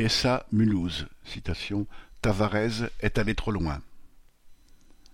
PSA 0.00 0.46
Mulhouse, 0.50 1.08
citation, 1.24 1.86
Tavares 2.22 2.88
est 3.00 3.18
allé 3.18 3.34
trop 3.34 3.50
loin. 3.50 3.82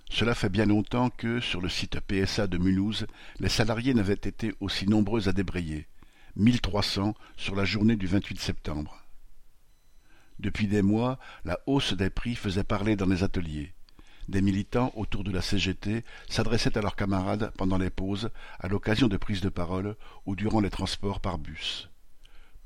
Cela 0.08 0.32
fait 0.32 0.48
bien 0.48 0.66
longtemps 0.66 1.10
que, 1.10 1.40
sur 1.40 1.60
le 1.60 1.68
site 1.68 1.98
PSA 1.98 2.46
de 2.46 2.56
Mulhouse, 2.56 3.08
les 3.40 3.48
salariés 3.48 3.94
n'avaient 3.94 4.12
été 4.12 4.54
aussi 4.60 4.86
nombreux 4.86 5.28
à 5.28 5.32
débrayer, 5.32 5.88
1300 6.36 7.16
sur 7.36 7.56
la 7.56 7.64
journée 7.64 7.96
du 7.96 8.06
28 8.06 8.38
septembre. 8.38 9.02
Depuis 10.38 10.68
des 10.68 10.82
mois, 10.82 11.18
la 11.44 11.58
hausse 11.66 11.94
des 11.94 12.10
prix 12.10 12.36
faisait 12.36 12.62
parler 12.62 12.94
dans 12.94 13.06
les 13.06 13.24
ateliers. 13.24 13.72
Des 14.28 14.40
militants 14.40 14.92
autour 14.94 15.24
de 15.24 15.32
la 15.32 15.42
CGT 15.42 16.04
s'adressaient 16.28 16.78
à 16.78 16.82
leurs 16.82 16.94
camarades 16.94 17.50
pendant 17.58 17.78
les 17.78 17.90
pauses, 17.90 18.30
à 18.60 18.68
l'occasion 18.68 19.08
de 19.08 19.16
prises 19.16 19.40
de 19.40 19.48
parole 19.48 19.96
ou 20.26 20.36
durant 20.36 20.60
les 20.60 20.70
transports 20.70 21.18
par 21.18 21.38
bus. 21.38 21.88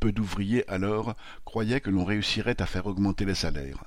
Peu 0.01 0.13
d'ouvriers, 0.13 0.69
alors, 0.69 1.15
croyaient 1.45 1.83
que 1.83 1.91
l'on 1.91 2.07
réussirait 2.07 2.61
à 2.63 2.67
faire 2.67 2.87
augmenter 2.87 3.27
les 3.27 3.35
salaires. 3.35 3.85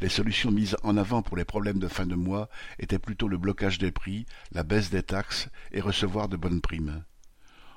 Les 0.00 0.08
solutions 0.08 0.50
mises 0.50 0.76
en 0.82 0.96
avant 0.96 1.22
pour 1.22 1.36
les 1.36 1.44
problèmes 1.44 1.78
de 1.78 1.88
fin 1.88 2.06
de 2.06 2.14
mois 2.14 2.48
étaient 2.78 2.98
plutôt 2.98 3.28
le 3.28 3.36
blocage 3.36 3.78
des 3.78 3.92
prix, 3.92 4.24
la 4.52 4.62
baisse 4.62 4.88
des 4.88 5.02
taxes 5.02 5.50
et 5.70 5.82
recevoir 5.82 6.28
de 6.28 6.38
bonnes 6.38 6.62
primes. 6.62 7.04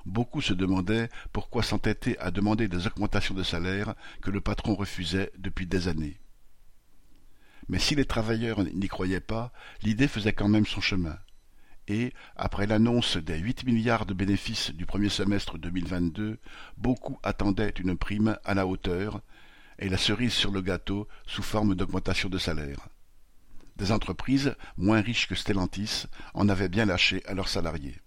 Beaucoup 0.05 0.39
se 0.39 0.53
demandaient 0.53 1.09
pourquoi 1.33 1.61
s'entêter 1.61 2.17
à 2.19 2.31
demander 2.31 2.69
des 2.69 2.87
augmentations 2.87 3.35
de 3.35 3.43
salaire 3.43 3.95
que 4.21 4.31
le 4.31 4.39
patron 4.39 4.73
refusait 4.73 5.31
depuis 5.37 5.67
des 5.67 5.89
années. 5.89 6.21
Mais 7.67 7.79
si 7.79 7.95
les 7.95 8.05
travailleurs 8.05 8.63
n'y 8.63 8.87
croyaient 8.87 9.19
pas, 9.19 9.51
l'idée 9.83 10.07
faisait 10.07 10.33
quand 10.33 10.47
même 10.47 10.65
son 10.65 10.81
chemin 10.81 11.17
et, 11.87 12.13
après 12.35 12.67
l'annonce 12.67 13.17
des 13.17 13.37
huit 13.37 13.65
milliards 13.65 14.05
de 14.05 14.13
bénéfices 14.13 14.71
du 14.71 14.85
premier 14.85 15.09
semestre 15.09 15.57
2022, 15.57 16.39
beaucoup 16.77 17.19
attendaient 17.23 17.73
une 17.79 17.97
prime 17.97 18.37
à 18.43 18.53
la 18.53 18.67
hauteur 18.67 19.21
et 19.79 19.89
la 19.89 19.97
cerise 19.97 20.33
sur 20.33 20.51
le 20.51 20.61
gâteau 20.61 21.07
sous 21.25 21.43
forme 21.43 21.75
d'augmentation 21.75 22.29
de 22.29 22.37
salaire. 22.37 22.87
Des 23.77 23.91
entreprises, 23.91 24.55
moins 24.77 25.01
riches 25.01 25.27
que 25.27 25.35
Stellantis, 25.35 26.05
en 26.33 26.49
avaient 26.49 26.69
bien 26.69 26.85
lâché 26.85 27.23
à 27.25 27.33
leurs 27.33 27.47
salariés. 27.47 27.99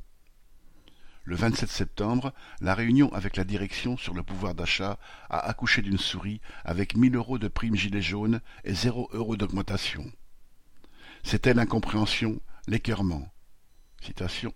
Le 1.26 1.36
27 1.36 1.70
septembre, 1.70 2.34
la 2.60 2.74
réunion 2.74 3.12
avec 3.14 3.36
la 3.36 3.44
direction 3.44 3.96
sur 3.96 4.12
le 4.14 4.22
pouvoir 4.22 4.54
d'achat 4.54 4.98
a 5.30 5.38
accouché 5.38 5.80
d'une 5.80 5.98
souris 5.98 6.40
avec 6.64 6.96
mille 6.96 7.16
euros 7.16 7.38
de 7.38 7.48
prime 7.48 7.76
gilet 7.76 8.02
jaune 8.02 8.40
et 8.62 8.74
zéro 8.74 9.08
euro 9.12 9.34
d'augmentation. 9.36 10.04
C'était 11.22 11.54
l'incompréhension, 11.54 12.40
l'écœurement. 12.68 13.33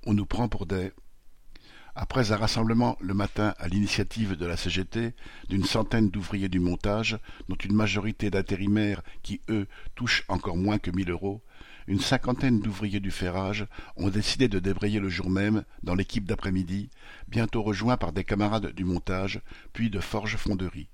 On 0.06 0.14
nous 0.14 0.26
prend 0.26 0.48
pour 0.48 0.66
des... 0.66 0.92
Après 1.94 2.30
un 2.30 2.36
rassemblement 2.36 2.96
le 3.00 3.14
matin 3.14 3.54
à 3.58 3.66
l'initiative 3.66 4.36
de 4.36 4.46
la 4.46 4.56
CGT 4.56 5.14
d'une 5.48 5.64
centaine 5.64 6.10
d'ouvriers 6.10 6.48
du 6.48 6.60
montage, 6.60 7.18
dont 7.48 7.56
une 7.56 7.74
majorité 7.74 8.30
d'intérimaires 8.30 9.02
qui, 9.22 9.40
eux, 9.48 9.66
touchent 9.96 10.24
encore 10.28 10.56
moins 10.56 10.78
que 10.78 10.92
mille 10.92 11.10
euros, 11.10 11.42
une 11.88 11.98
cinquantaine 11.98 12.60
d'ouvriers 12.60 13.00
du 13.00 13.10
ferrage 13.10 13.66
ont 13.96 14.10
décidé 14.10 14.46
de 14.46 14.58
débrayer 14.58 15.00
le 15.00 15.08
jour 15.08 15.30
même 15.30 15.64
dans 15.82 15.94
l'équipe 15.94 16.24
d'après-midi, 16.24 16.90
bientôt 17.26 17.62
rejoints 17.62 17.96
par 17.96 18.12
des 18.12 18.24
camarades 18.24 18.72
du 18.74 18.84
montage, 18.84 19.40
puis 19.72 19.90
de 19.90 19.98
forge-fonderie. 19.98 20.90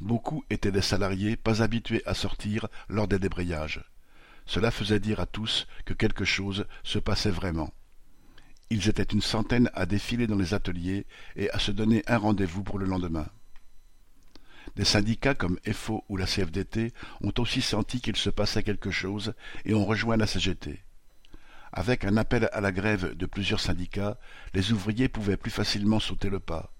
Beaucoup 0.00 0.44
étaient 0.50 0.72
des 0.72 0.82
salariés 0.82 1.36
pas 1.36 1.62
habitués 1.62 2.02
à 2.04 2.12
sortir 2.12 2.66
lors 2.88 3.08
des 3.08 3.18
débrayages. 3.18 3.82
Cela 4.46 4.70
faisait 4.70 5.00
dire 5.00 5.20
à 5.20 5.26
tous 5.26 5.66
que 5.84 5.94
quelque 5.94 6.24
chose 6.24 6.66
se 6.84 6.98
passait 6.98 7.30
vraiment. 7.30 7.72
Ils 8.70 8.88
étaient 8.88 9.02
une 9.02 9.22
centaine 9.22 9.70
à 9.74 9.86
défiler 9.86 10.26
dans 10.26 10.36
les 10.36 10.54
ateliers 10.54 11.06
et 11.36 11.50
à 11.50 11.58
se 11.58 11.70
donner 11.70 12.02
un 12.06 12.18
rendez-vous 12.18 12.62
pour 12.62 12.78
le 12.78 12.86
lendemain. 12.86 13.26
Des 14.74 14.84
syndicats 14.84 15.34
comme 15.34 15.58
EFO 15.64 16.04
ou 16.08 16.16
la 16.16 16.26
CFDT 16.26 16.92
ont 17.22 17.32
aussi 17.38 17.62
senti 17.62 18.00
qu'il 18.00 18.16
se 18.16 18.30
passait 18.30 18.62
quelque 18.62 18.90
chose 18.90 19.34
et 19.64 19.74
ont 19.74 19.86
rejoint 19.86 20.16
la 20.16 20.26
CGT. 20.26 20.82
Avec 21.72 22.04
un 22.04 22.16
appel 22.16 22.48
à 22.52 22.60
la 22.60 22.72
grève 22.72 23.14
de 23.14 23.26
plusieurs 23.26 23.60
syndicats, 23.60 24.18
les 24.54 24.72
ouvriers 24.72 25.08
pouvaient 25.08 25.36
plus 25.36 25.50
facilement 25.50 26.00
sauter 26.00 26.30
le 26.30 26.40
pas. 26.40 26.72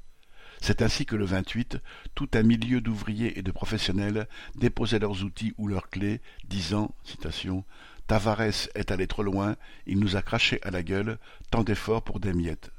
C'est 0.60 0.82
ainsi 0.82 1.06
que 1.06 1.16
le 1.16 1.24
28, 1.24 1.78
tout 2.14 2.28
un 2.34 2.42
milieu 2.42 2.80
d'ouvriers 2.80 3.38
et 3.38 3.42
de 3.42 3.50
professionnels 3.50 4.28
déposaient 4.54 4.98
leurs 4.98 5.24
outils 5.24 5.54
ou 5.58 5.68
leurs 5.68 5.90
clés, 5.90 6.20
disant, 6.48 6.94
citation, 7.04 7.64
Tavares 8.06 8.68
est 8.74 8.90
allé 8.90 9.06
trop 9.06 9.22
loin, 9.22 9.56
il 9.86 9.98
nous 9.98 10.16
a 10.16 10.22
craché 10.22 10.60
à 10.62 10.70
la 10.70 10.82
gueule, 10.82 11.18
tant 11.50 11.64
d'efforts 11.64 12.02
pour 12.02 12.20
des 12.20 12.32
miettes. 12.32 12.70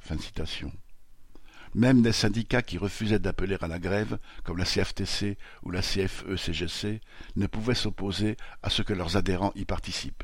Même 1.75 2.01
des 2.01 2.13
syndicats 2.13 2.61
qui 2.61 2.77
refusaient 2.77 3.19
d'appeler 3.19 3.57
à 3.59 3.67
la 3.67 3.77
grève, 3.77 4.19
comme 4.43 4.57
la 4.57 4.65
CFTC 4.65 5.37
ou 5.63 5.71
la 5.71 5.81
CFE-CGC, 5.81 7.01
ne 7.35 7.47
pouvaient 7.47 7.75
s'opposer 7.75 8.37
à 8.63 8.69
ce 8.69 8.81
que 8.81 8.93
leurs 8.93 9.17
adhérents 9.17 9.51
y 9.55 9.65
participent. 9.65 10.23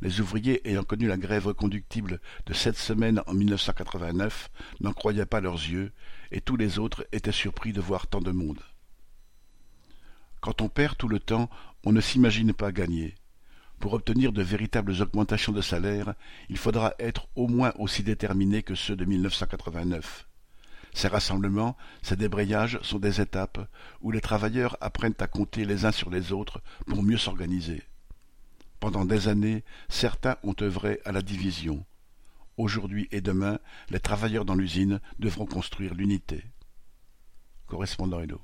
Les 0.00 0.20
ouvriers 0.20 0.66
ayant 0.68 0.84
connu 0.84 1.08
la 1.08 1.16
grève 1.16 1.46
reconductible 1.46 2.20
de 2.46 2.54
sept 2.54 2.76
semaines 2.76 3.22
en 3.26 3.34
1989 3.34 4.50
n'en 4.80 4.92
croyaient 4.92 5.26
pas 5.26 5.40
leurs 5.40 5.54
yeux, 5.54 5.92
et 6.30 6.40
tous 6.40 6.56
les 6.56 6.78
autres 6.78 7.06
étaient 7.12 7.32
surpris 7.32 7.72
de 7.72 7.80
voir 7.80 8.06
tant 8.06 8.20
de 8.20 8.30
monde. 8.30 8.60
Quand 10.40 10.62
on 10.62 10.68
perd 10.68 10.96
tout 10.96 11.08
le 11.08 11.18
temps, 11.18 11.50
on 11.84 11.92
ne 11.92 12.00
s'imagine 12.00 12.52
pas 12.52 12.70
gagner. 12.70 13.14
Pour 13.80 13.92
obtenir 13.92 14.32
de 14.32 14.42
véritables 14.42 15.02
augmentations 15.02 15.52
de 15.52 15.60
salaire, 15.60 16.14
il 16.48 16.56
faudra 16.56 16.94
être 16.98 17.28
au 17.34 17.48
moins 17.48 17.72
aussi 17.78 18.02
déterminé 18.02 18.62
que 18.62 18.74
ceux 18.74 18.96
de 18.96 19.04
1989. 19.04 20.26
Ces 20.94 21.08
rassemblements, 21.08 21.76
ces 22.02 22.16
débrayages 22.16 22.78
sont 22.82 22.98
des 22.98 23.20
étapes 23.20 23.68
où 24.00 24.10
les 24.10 24.20
travailleurs 24.20 24.76
apprennent 24.80 25.14
à 25.20 25.26
compter 25.26 25.64
les 25.64 25.84
uns 25.84 25.92
sur 25.92 26.10
les 26.10 26.32
autres 26.32 26.60
pour 26.86 27.02
mieux 27.02 27.18
s'organiser. 27.18 27.82
Pendant 28.80 29.04
des 29.04 29.28
années, 29.28 29.64
certains 29.88 30.36
ont 30.42 30.54
œuvré 30.60 31.00
à 31.04 31.12
la 31.12 31.22
division. 31.22 31.84
Aujourd'hui 32.56 33.08
et 33.10 33.20
demain, 33.20 33.58
les 33.90 34.00
travailleurs 34.00 34.44
dans 34.44 34.54
l'usine 34.54 35.00
devront 35.18 35.46
construire 35.46 35.94
l'unité. 35.94 36.44
Correspondant 37.66 38.20
Hello. 38.20 38.40